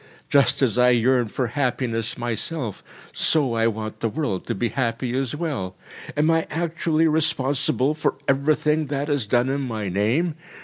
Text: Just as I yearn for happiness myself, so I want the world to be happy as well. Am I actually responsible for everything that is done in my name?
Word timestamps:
Just 0.31 0.63
as 0.63 0.79
I 0.79 0.89
yearn 0.89 1.27
for 1.27 1.45
happiness 1.45 2.17
myself, 2.17 2.83
so 3.13 3.53
I 3.53 3.67
want 3.67 3.99
the 3.99 4.09
world 4.09 4.47
to 4.47 4.55
be 4.55 4.69
happy 4.69 5.15
as 5.15 5.35
well. 5.35 5.77
Am 6.17 6.31
I 6.31 6.47
actually 6.49 7.07
responsible 7.07 7.93
for 7.93 8.15
everything 8.27 8.87
that 8.87 9.09
is 9.09 9.27
done 9.27 9.49
in 9.49 9.61
my 9.61 9.89
name? 9.89 10.33